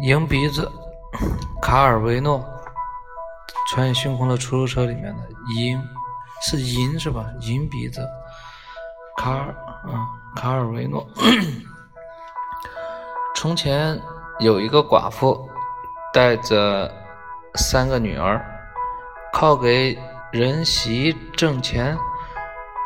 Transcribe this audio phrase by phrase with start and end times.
[0.00, 0.70] 银鼻子，
[1.60, 2.44] 卡尔维诺，
[3.68, 5.22] 穿越星空的出租车里面的
[5.56, 5.80] 银，
[6.40, 7.26] 是银是吧？
[7.40, 8.06] 银鼻子，
[9.16, 9.54] 卡尔，
[9.88, 10.06] 嗯，
[10.36, 11.04] 卡尔维诺。
[13.34, 14.00] 从前
[14.38, 15.48] 有一个寡妇，
[16.12, 16.88] 带着
[17.56, 18.40] 三个女儿，
[19.32, 19.98] 靠给
[20.30, 21.98] 人洗衣挣钱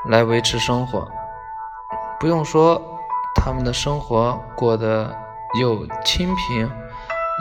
[0.09, 1.07] 来维持生活。
[2.19, 2.81] 不用说，
[3.35, 5.15] 他们的生活过得
[5.61, 6.71] 又清贫。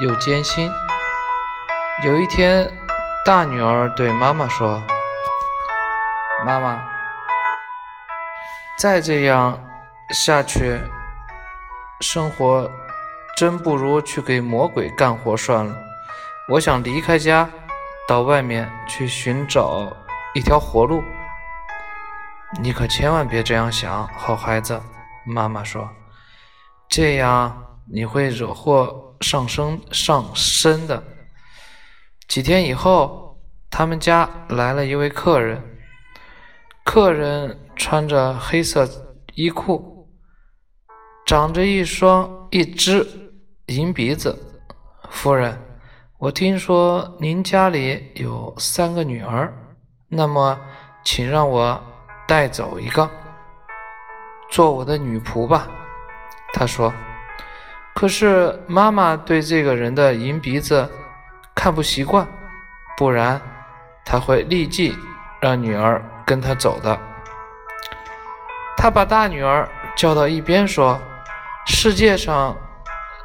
[0.01, 0.71] 又艰辛。
[2.03, 2.67] 有一天，
[3.23, 4.81] 大女儿对妈妈说
[6.43, 6.81] ：“妈妈，
[8.79, 9.57] 再这样
[10.09, 10.81] 下去，
[11.99, 12.69] 生活
[13.37, 15.75] 真不如去给魔鬼干活算了。
[16.49, 17.47] 我想离开家，
[18.07, 19.87] 到外面去寻找
[20.33, 21.03] 一条活路。”
[22.59, 24.81] 你可千万别这样想，好孩子。
[25.23, 25.87] 妈妈说
[26.89, 31.03] ：“这样你会惹祸。”上升上身的。
[32.27, 35.61] 几天以后，他们家来了一位客人。
[36.83, 38.89] 客人穿着黑色
[39.35, 40.09] 衣裤，
[41.23, 43.07] 长着一双一只
[43.67, 44.35] 银鼻子。
[45.11, 45.55] 夫人，
[46.17, 49.53] 我听说您家里有三个女儿，
[50.07, 50.59] 那么
[51.03, 51.79] 请让我
[52.27, 53.07] 带走一个，
[54.49, 55.69] 做我的女仆吧。
[56.53, 56.91] 他说。
[58.01, 60.89] 可是妈妈对这个人的银鼻子
[61.53, 62.27] 看不习惯，
[62.97, 63.39] 不然
[64.03, 64.97] 他会立即
[65.39, 66.99] 让女儿跟他走的。
[68.75, 70.99] 他把大女儿叫到一边说
[71.67, 72.57] ：“世界上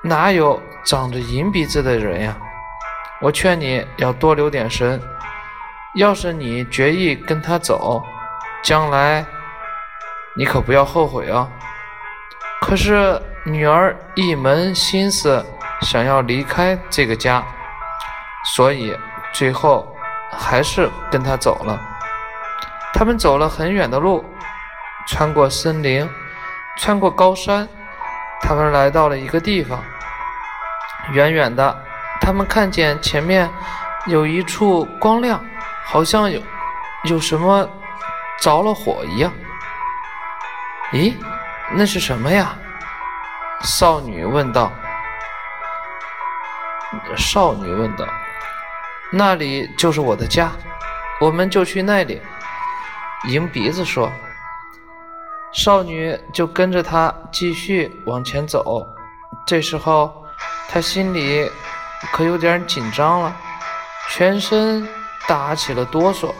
[0.02, 2.36] 哪有长着银鼻子的人呀？
[3.22, 5.00] 我劝你要多留点神。
[5.94, 8.04] 要是你决意跟他走，
[8.62, 9.24] 将来
[10.36, 11.48] 你可不要后悔哦。”
[12.66, 13.22] 可是。
[13.48, 15.46] 女儿一门心思
[15.82, 17.40] 想要离开这个家，
[18.44, 18.92] 所以
[19.32, 19.86] 最后
[20.32, 21.80] 还是跟他走了。
[22.92, 24.24] 他们走了很远的路，
[25.06, 26.10] 穿过森林，
[26.76, 27.68] 穿过高山，
[28.42, 29.80] 他们来到了一个地方。
[31.12, 31.84] 远远的，
[32.20, 33.48] 他们看见前面
[34.06, 35.40] 有一处光亮，
[35.84, 36.42] 好像有
[37.04, 37.70] 有什么
[38.40, 39.32] 着了火一样。
[40.90, 41.14] 咦，
[41.72, 42.56] 那是什么呀？
[43.62, 44.70] 少女问道
[47.16, 48.06] ：“少女问道，
[49.10, 50.52] 那里就是我的家，
[51.20, 52.20] 我们就去那里。”
[53.28, 54.12] 银鼻子说
[55.52, 58.86] ：“少女就跟着他继续往前走。
[59.46, 60.24] 这时候，
[60.68, 61.50] 她心里
[62.12, 63.36] 可有点紧张了，
[64.10, 64.86] 全身
[65.26, 66.32] 打起了哆嗦。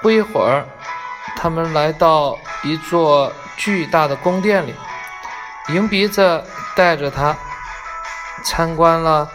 [0.00, 0.66] 不一会儿，
[1.36, 4.74] 他们来到一座巨大的宫殿里。”
[5.68, 6.44] 银鼻子
[6.74, 7.36] 带着他
[8.44, 9.28] 参观了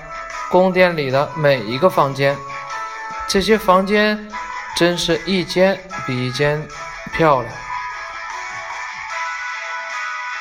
[0.50, 2.36] 宫殿里的每一个房间，
[3.28, 4.30] 这些房间
[4.76, 6.62] 真是一间比一间
[7.14, 7.54] 漂亮。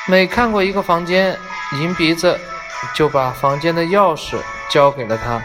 [0.07, 1.37] 每看过一个房间，
[1.73, 2.37] 银鼻子
[2.93, 4.37] 就把房间的钥匙
[4.69, 5.41] 交给了他。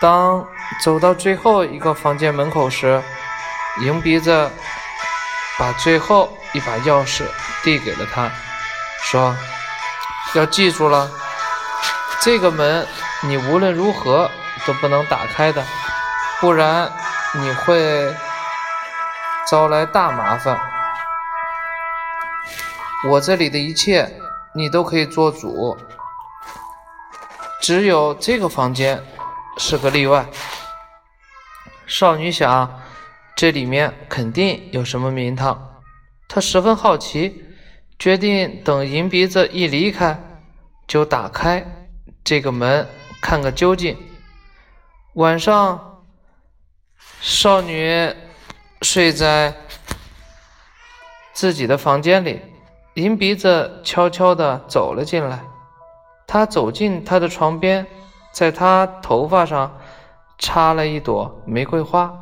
[0.00, 0.46] 当
[0.82, 3.02] 走到最后一个房间门口时，
[3.80, 4.50] 银鼻子
[5.58, 7.24] 把最后一把钥匙
[7.62, 8.30] 递给了他。
[9.02, 9.36] 说
[10.34, 11.10] ：“要记住了，
[12.20, 12.86] 这个门
[13.22, 14.30] 你无论如何
[14.66, 15.64] 都不能打开的，
[16.40, 16.90] 不然
[17.34, 18.14] 你会
[19.46, 20.58] 招来大麻烦。
[23.08, 24.10] 我这里的一切
[24.54, 25.76] 你都可以做主，
[27.60, 29.04] 只有这个房间
[29.58, 30.24] 是个例外。”
[31.86, 32.80] 少女想，
[33.36, 35.80] 这里面肯定有什么名堂，
[36.28, 37.44] 他十分好奇。
[37.96, 40.20] 决定等银鼻子一离开，
[40.86, 41.64] 就打开
[42.24, 42.86] 这个门
[43.22, 43.96] 看个究竟。
[45.14, 46.02] 晚上，
[47.20, 48.12] 少女
[48.82, 49.54] 睡在
[51.32, 52.42] 自己的房间里，
[52.94, 55.44] 银鼻子悄悄地走了进来。
[56.26, 57.86] 他走进她的床边，
[58.32, 59.78] 在她头发上
[60.36, 62.12] 插了一朵玫瑰花，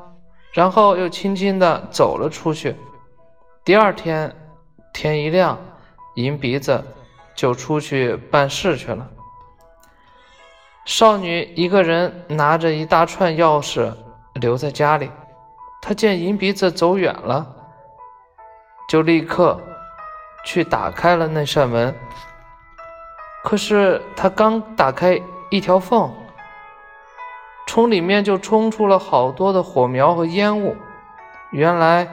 [0.52, 2.76] 然后又轻轻地走了出去。
[3.64, 4.34] 第二天。
[4.94, 5.58] 天一亮，
[6.16, 6.84] 银鼻子
[7.34, 9.08] 就出去办事去了。
[10.84, 13.90] 少女一个人拿着一大串钥匙
[14.34, 15.10] 留在家里。
[15.80, 17.56] 她见银鼻子走远了，
[18.86, 19.58] 就立刻
[20.44, 21.94] 去打开了那扇门。
[23.42, 26.12] 可是她刚打开一条缝，
[27.72, 30.76] 从里面就冲出了好多的火苗和烟雾。
[31.52, 32.06] 原来。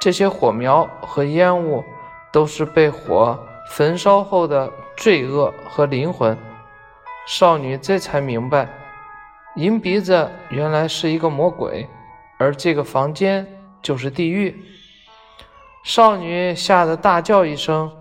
[0.00, 1.84] 这些火苗和烟雾
[2.32, 3.38] 都是被火
[3.72, 6.34] 焚烧后的罪恶和灵魂。
[7.26, 8.66] 少女这才明白，
[9.56, 11.86] 银鼻子原来是一个魔鬼，
[12.38, 13.46] 而这个房间
[13.82, 14.64] 就是地狱。
[15.84, 17.92] 少女吓得大叫一声，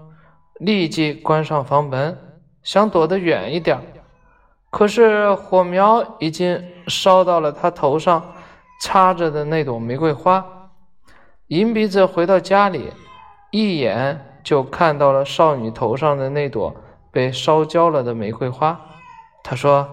[0.62, 2.18] 立即关上房门，
[2.64, 3.78] 想躲得远一点。
[4.70, 8.24] 可是火苗已经烧到了他头上
[8.82, 10.46] 插着的那朵玫瑰花。
[11.48, 12.94] 银鼻子回到家里，
[13.50, 16.76] 一眼就看到了少女头上的那朵
[17.12, 18.80] 被烧焦了的玫瑰花。
[19.44, 19.90] 他说：“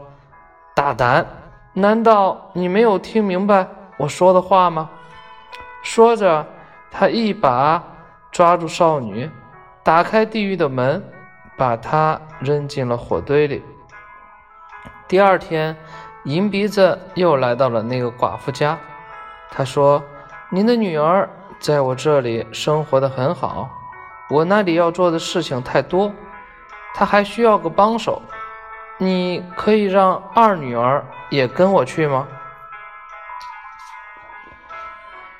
[0.76, 1.26] 大胆，
[1.72, 4.90] 难道你没有听明白我说的话吗？”
[5.82, 6.44] 说着，
[6.90, 7.82] 他一把
[8.30, 9.30] 抓住少女，
[9.82, 11.02] 打开地狱的门，
[11.56, 13.62] 把她扔进了火堆里。
[15.08, 15.76] 第二天，
[16.24, 18.76] 银鼻子又来到了那个寡妇家。
[19.52, 20.02] 他说
[20.50, 21.30] ：“您的女儿
[21.60, 23.70] 在我这里生活的很好，
[24.28, 26.12] 我那里要做的事情太多，
[26.92, 28.20] 她还需要个帮手。
[28.98, 32.26] 你可以让二女儿也跟我去吗？”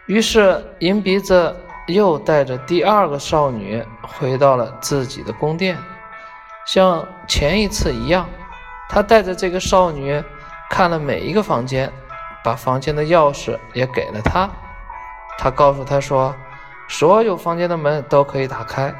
[0.06, 1.56] 于是，银鼻子
[1.88, 5.76] 又带着第二个少女回到了自己的宫殿，
[6.64, 8.28] 像前一次一样。
[8.88, 10.22] 他带着这个少女
[10.70, 11.92] 看了每一个房间，
[12.42, 14.48] 把房间的钥匙也给了她。
[15.38, 16.34] 他告诉她说
[16.88, 18.94] ：“所有房间的门都可以打开，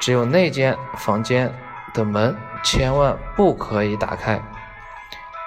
[0.00, 1.52] 只有那间房间
[1.94, 4.40] 的门千万不可以打开。”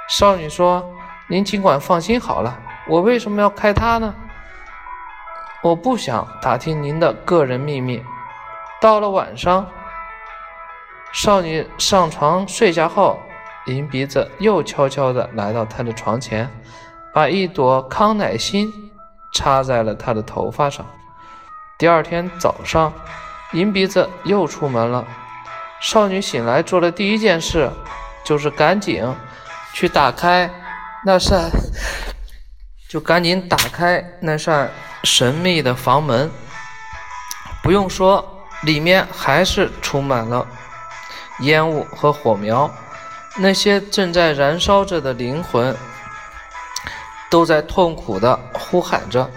[0.09, 0.83] 少女说
[1.27, 2.57] ：“您尽管放心好了，
[2.88, 4.15] 我为什么要开它呢？
[5.62, 8.03] 我不想打听您的个人秘密。”
[8.81, 9.65] 到了晚上，
[11.12, 13.19] 少女上床睡下后。
[13.65, 16.50] 银鼻子又悄悄地来到他的床前，
[17.13, 18.71] 把一朵康乃馨
[19.33, 20.86] 插在了他的头发上。
[21.77, 22.94] 第二天早上，
[23.54, 25.06] 银鼻子又出门了。
[25.81, 27.69] 少女醒来做的第一件事，
[28.24, 29.04] 就是赶紧
[29.74, 30.50] 去打开
[31.06, 31.50] 那扇，
[32.89, 34.69] 就赶紧打开那扇
[35.04, 36.30] 神秘的房门。
[37.62, 40.45] 不用说，里面还是充满了
[41.39, 42.69] 烟雾和火苗。
[43.35, 45.75] 那些正在燃烧着的灵魂，
[47.30, 49.30] 都在痛苦地呼喊着。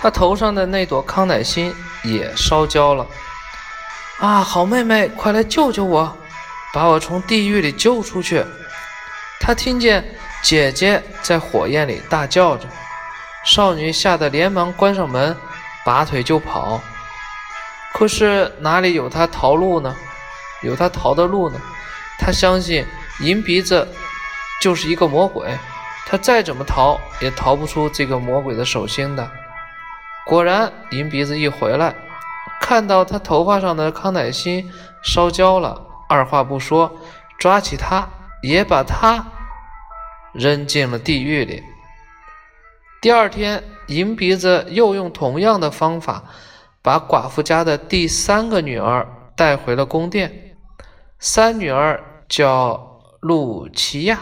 [0.00, 3.06] 他头上的那朵康乃馨也烧焦了。
[4.18, 6.16] 啊，好妹妹，快来救救我，
[6.72, 8.44] 把我从地狱里救出去！
[9.38, 10.02] 他听见
[10.42, 12.66] 姐姐在火焰里大叫着。
[13.44, 15.36] 少女吓得连忙关上门，
[15.84, 16.80] 拔腿就跑。
[17.92, 19.94] 可是哪里有她逃路呢？
[20.62, 21.60] 有她逃的路呢？
[22.18, 22.86] 她相信。
[23.22, 23.86] 银鼻子
[24.60, 25.56] 就是一个魔鬼，
[26.06, 29.30] 他再怎么逃也逃不出这个魔鬼的手心的。
[30.26, 31.94] 果然，银鼻子一回来，
[32.60, 34.68] 看到他头发上的康乃馨
[35.04, 36.90] 烧焦了，二话不说，
[37.38, 38.08] 抓起他，
[38.42, 39.24] 也把他
[40.32, 41.62] 扔进了地狱里。
[43.00, 46.24] 第二天，银鼻子又用同样的方法，
[46.82, 50.56] 把寡妇家的第三个女儿带回了宫殿。
[51.20, 52.91] 三女儿叫。
[53.22, 54.18] 露琪亚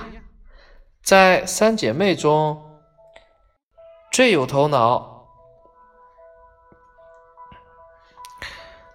[1.02, 2.78] 在三姐妹中
[4.12, 5.24] 最有头脑，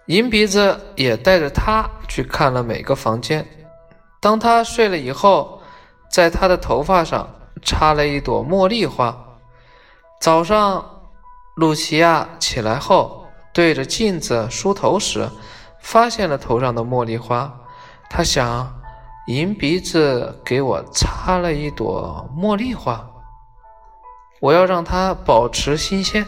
[0.06, 3.44] 银鼻子也带着她去看了每个房间。
[4.20, 5.60] 当她睡了以后，
[6.08, 7.28] 在她的头发上
[7.60, 9.40] 插了一朵茉莉花。
[10.20, 11.00] 早上，
[11.56, 15.28] 露琪亚起来后，对着镜子梳头时，
[15.80, 17.58] 发现了头上的茉莉花。
[18.08, 18.75] 她想。
[19.26, 23.04] 银鼻子给我插了一朵茉莉花，
[24.40, 26.24] 我要让它保持新鲜。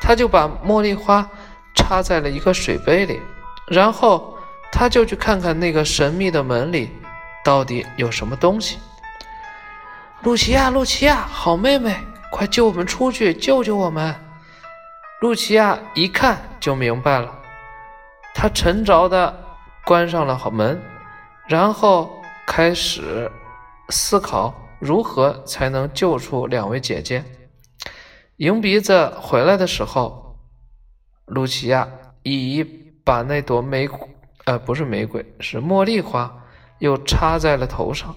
[0.00, 1.28] 他就把茉莉花
[1.74, 3.20] 插在了一个水杯里，
[3.68, 4.36] 然后
[4.72, 6.90] 他就去看看那个神秘的门里
[7.44, 8.78] 到底有什么东西。
[10.22, 11.96] 露琪亚，露琪亚，好妹妹，
[12.32, 14.14] 快救我们出去，救救我们！
[15.20, 17.32] 露琪亚一看就明白了，
[18.34, 19.44] 她沉着的
[19.84, 20.82] 关上了好门，
[21.46, 22.15] 然后。
[22.46, 23.30] 开始
[23.88, 27.24] 思考如何才能救出两位姐姐。
[28.36, 30.38] 银鼻子回来的时候，
[31.26, 31.88] 露琪亚
[32.22, 32.62] 已
[33.04, 33.88] 把那朵玫，
[34.44, 36.44] 呃，不是玫瑰，是茉莉花，
[36.78, 38.14] 又插在了头上，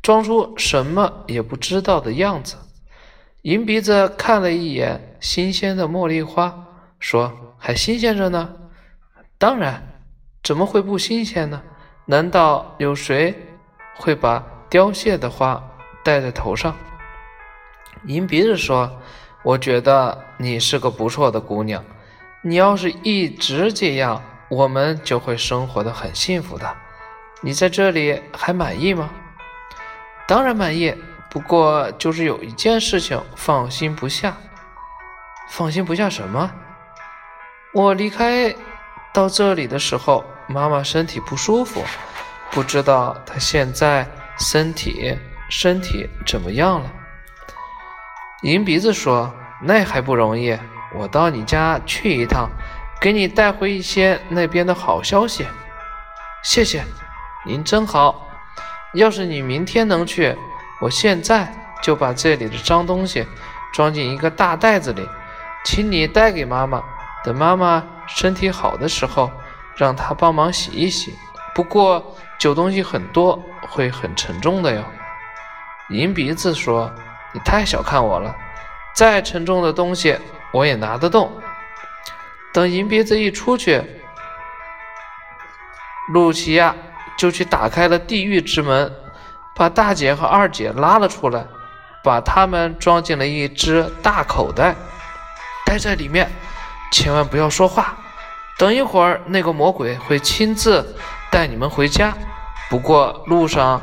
[0.00, 2.56] 装出什么也不知道的样子。
[3.42, 6.66] 银鼻子看了一眼新鲜的茉莉花，
[6.98, 8.56] 说：“还新鲜着呢。
[9.36, 10.00] ”“当然，
[10.42, 11.62] 怎么会不新鲜呢？
[12.06, 13.34] 难道有谁？”
[13.96, 15.62] 会把凋谢的花
[16.04, 16.74] 戴在头上。
[18.06, 19.00] 银鼻子说
[19.44, 21.84] ：“我觉得你是个不错的姑娘，
[22.42, 26.74] 你要是一直这样，我们就会生活的很幸福的。
[27.40, 29.10] 你在这里还满意吗？”
[30.26, 30.94] 当然满意，
[31.30, 34.36] 不过就是有一件事情放心不下。
[35.48, 36.50] 放心不下什么？
[37.74, 38.54] 我离开
[39.12, 41.82] 到这里的时候，妈妈身体不舒服，
[42.52, 44.06] 不知道他现在
[44.38, 45.18] 身体
[45.48, 46.92] 身体怎么样了。
[48.42, 49.32] 银鼻子说
[49.64, 50.58] ：“那还不容易，
[50.94, 52.50] 我到你家去一趟，
[53.00, 55.46] 给你带回一些那边的好消息。”
[56.44, 56.84] 谢谢，
[57.46, 58.28] 您真好。
[58.92, 60.36] 要是你明天能去，
[60.78, 61.50] 我现在
[61.82, 63.26] 就把这里的脏东西
[63.72, 65.08] 装进一个大袋子里，
[65.64, 66.82] 请你带给妈妈。
[67.24, 69.30] 等妈妈身体好的时候，
[69.74, 71.14] 让她帮忙洗一洗。
[71.54, 74.84] 不过酒东西很多，会很沉重的哟。
[75.90, 76.92] 银鼻子说
[77.32, 78.34] ：“你太小看我了，
[78.94, 80.18] 再沉重的东西
[80.52, 81.32] 我也拿得动。”
[82.52, 83.82] 等银鼻子一出去，
[86.12, 86.74] 露琪亚。
[87.14, 88.90] 就去打开了地狱之门，
[89.54, 91.46] 把大姐和二姐拉了出来，
[92.02, 94.74] 把他们装进了一只大口袋，
[95.64, 96.28] 待在里面，
[96.90, 97.96] 千万不要说话。
[98.58, 100.96] 等一会儿，那个魔鬼会亲自
[101.32, 102.14] 带你们回家。
[102.70, 103.82] 不过路上，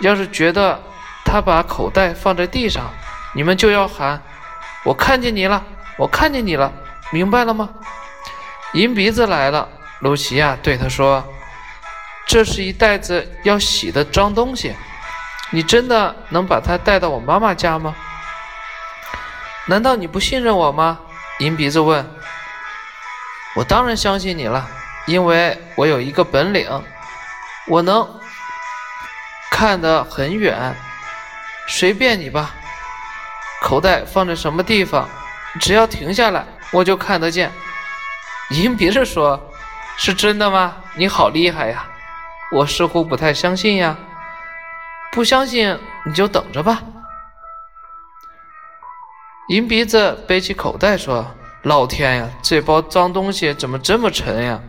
[0.00, 0.78] 要是觉得
[1.24, 2.90] 他把口袋放在地上，
[3.32, 4.20] 你们就要喊
[4.84, 5.64] ：“我看见你了，
[5.96, 6.72] 我看见你了，
[7.10, 7.70] 明白了吗？”
[8.74, 9.68] 银鼻子来了，
[10.00, 11.24] 露琪亚对他说。
[12.26, 14.74] 这是一袋子要洗的脏东西，
[15.50, 17.94] 你真的能把它带到我妈妈家吗？
[19.66, 20.98] 难道你不信任我吗？
[21.38, 22.04] 银鼻子问。
[23.56, 24.68] 我当然相信你了，
[25.08, 26.68] 因为我有一个本领，
[27.66, 28.06] 我能
[29.50, 30.76] 看得很远。
[31.66, 32.54] 随便你吧，
[33.62, 35.08] 口袋放在什么地方，
[35.60, 37.50] 只要停下来，我就看得见。
[38.50, 39.50] 银鼻子说
[39.96, 40.76] ：“是真的吗？
[40.94, 41.86] 你好厉害呀！”
[42.52, 43.96] 我似乎不太相信呀，
[45.12, 46.82] 不相信你就等着吧。
[49.48, 51.26] 银鼻子背起口袋说
[51.64, 54.60] ：“老天呀，这包脏东西怎么这么沉呀？”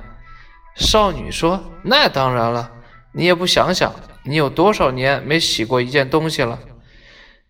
[0.79, 2.71] 少女说：“那当然了，
[3.11, 3.93] 你也不想想，
[4.23, 6.57] 你有多少年没洗过一件东西了？”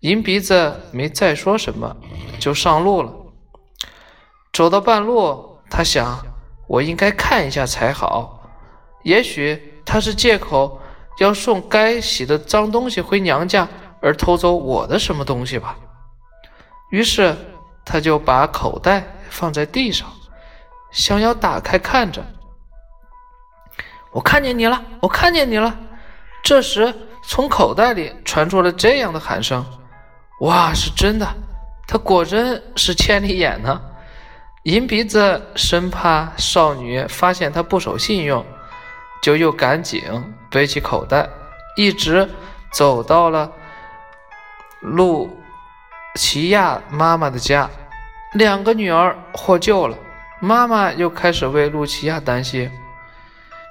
[0.02, 1.96] 银鼻子没再说什么，
[2.40, 3.14] 就上路了。
[4.52, 6.26] 走到半路，他想
[6.68, 8.50] ：“我应该看一下才好，
[9.04, 10.80] 也许……”他是借口
[11.20, 13.68] 要送该洗的脏东西回娘家，
[14.02, 15.76] 而偷走我的什么东西吧？
[16.92, 17.36] 于是
[17.84, 20.08] 他就把口袋放在地上，
[20.92, 22.24] 想要打开看着。
[24.12, 25.78] 我看见你了，我看见你了。
[26.44, 29.66] 这时从口袋里传出了这样的喊声
[30.42, 31.28] ：“哇，是真的！
[31.88, 33.82] 他果真是千里眼呢！”
[34.64, 38.46] 银鼻子生怕少女发现他不守信用。
[39.22, 40.02] 就又赶紧
[40.50, 41.28] 背起口袋，
[41.76, 42.30] 一直
[42.72, 43.52] 走到了
[44.80, 45.30] 露
[46.16, 47.70] 琪亚妈妈的家。
[48.32, 49.98] 两个女儿获救了，
[50.40, 52.72] 妈妈又开始为露琪亚担心。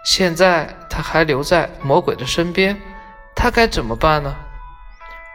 [0.04, 2.80] 现在他还留在魔鬼的身边，
[3.34, 4.34] 他该怎么办呢？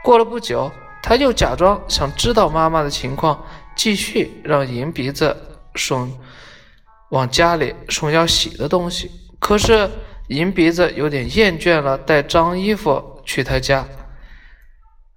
[0.03, 5.35] 过了不久，他又假装想知道妈妈的情况，继续让银鼻子
[5.75, 6.11] 送
[7.09, 9.11] 往家里送要洗的东西。
[9.39, 9.89] 可是
[10.27, 13.85] 银鼻子有点厌倦了带脏衣服去他家。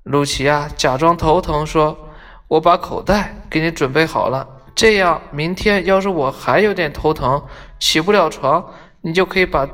[0.03, 2.11] 露琪亚假装头疼说
[2.47, 7.45] ：“我把口袋给你准备好了，这样明天要是我还有点头疼
[7.81, 8.73] 起不了床，
[9.03, 9.69] 你就可以把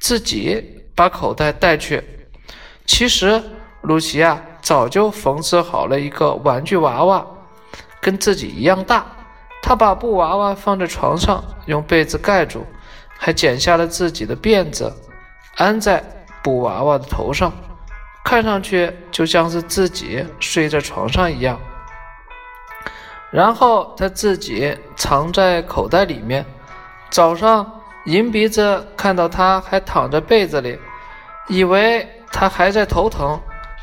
[0.00, 2.02] 自己把口袋带去。”
[2.86, 3.42] 其实
[3.82, 7.26] 露西亚早就缝制好了一个玩具娃娃，
[8.00, 9.06] 跟自己一样大。
[9.60, 12.64] 她把布娃娃放在床上，用被子盖住。
[13.20, 14.94] 还剪下了自己的辫子，
[15.56, 16.02] 安在
[16.40, 17.52] 布娃娃的头上，
[18.24, 21.58] 看上去就像是自己睡在床上一样。
[23.32, 26.46] 然后他自己藏在口袋里面。
[27.10, 30.78] 早上，银鼻子看到他还躺在被子里，
[31.48, 33.40] 以为他还在头疼，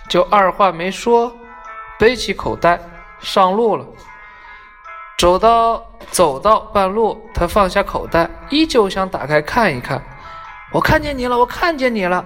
[0.09, 1.35] 就二话没说，
[1.99, 2.79] 背起口袋
[3.19, 3.85] 上路了。
[5.17, 10.03] 走到走到半路，他放下口袋，依旧想打开看一看。
[10.71, 12.25] 我看见你了，我看见你了，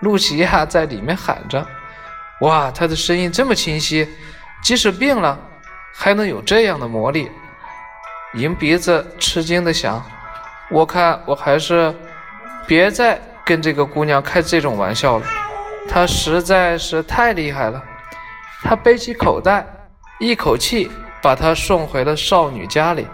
[0.00, 1.64] 露西亚在里面喊着。
[2.40, 4.08] 哇，他的声音这么清晰，
[4.62, 5.38] 即使病了，
[5.94, 7.30] 还能有这样的魔力。
[8.34, 10.04] 银鼻子吃惊的想：
[10.70, 11.94] 我看我还是
[12.66, 15.26] 别再跟这个姑娘开这种玩笑了，
[15.88, 17.82] 她实在是太厉害了。
[18.62, 19.66] 他背起口袋，
[20.18, 20.90] 一口气。
[21.22, 23.06] 把她送回了少女家里，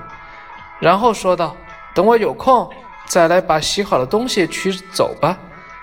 [0.81, 1.55] 然后说道
[1.95, 2.69] ：“等我有空
[3.07, 5.39] 再来把洗好的东西取走吧。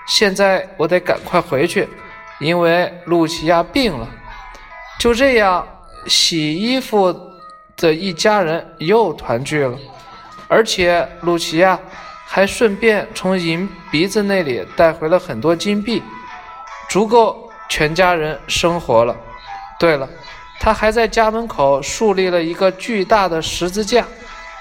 [0.06, 1.88] 现在我得赶快回去，
[2.38, 4.06] 因为露琪亚病了。
[4.98, 5.66] 就这样，
[6.06, 7.18] 洗衣服
[7.78, 9.78] 的一家人又团聚了，
[10.48, 11.78] 而且露琪亚
[12.26, 16.02] 还顺便从银鼻子那里带回了很多金币，
[16.88, 19.14] 足够全家人生活了。
[19.78, 20.08] 对了，
[20.58, 24.04] 他还在家门口树立了一个巨大的十字架，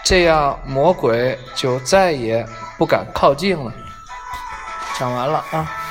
[0.03, 2.45] 这样魔鬼就再也
[2.77, 3.71] 不敢靠近了。
[4.99, 5.86] 讲完了啊。